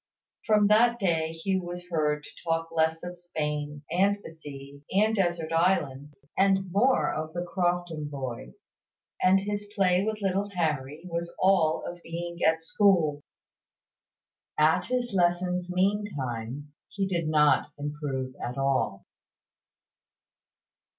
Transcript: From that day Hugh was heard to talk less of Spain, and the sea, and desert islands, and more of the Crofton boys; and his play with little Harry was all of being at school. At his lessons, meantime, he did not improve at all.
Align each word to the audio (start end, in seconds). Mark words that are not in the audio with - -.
From 0.47 0.65
that 0.65 0.97
day 0.97 1.31
Hugh 1.31 1.61
was 1.61 1.87
heard 1.91 2.23
to 2.23 2.29
talk 2.43 2.71
less 2.71 3.03
of 3.03 3.15
Spain, 3.15 3.83
and 3.91 4.17
the 4.23 4.31
sea, 4.33 4.81
and 4.91 5.15
desert 5.15 5.51
islands, 5.53 6.25
and 6.35 6.71
more 6.71 7.13
of 7.13 7.33
the 7.33 7.43
Crofton 7.45 8.05
boys; 8.09 8.55
and 9.21 9.41
his 9.41 9.67
play 9.75 10.03
with 10.03 10.19
little 10.19 10.49
Harry 10.55 11.03
was 11.05 11.31
all 11.37 11.85
of 11.85 12.01
being 12.01 12.39
at 12.43 12.63
school. 12.63 13.21
At 14.57 14.85
his 14.85 15.13
lessons, 15.13 15.71
meantime, 15.71 16.73
he 16.89 17.05
did 17.05 17.27
not 17.27 17.69
improve 17.77 18.33
at 18.43 18.57
all. 18.57 19.05